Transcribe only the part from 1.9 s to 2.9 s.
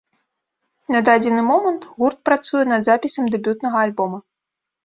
гурт працуе над